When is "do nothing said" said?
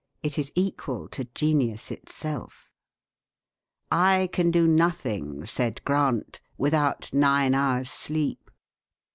4.49-5.79